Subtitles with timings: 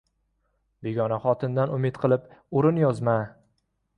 [0.87, 2.25] •Begona xotindan umid qilib
[2.61, 3.17] o‘rin yozma.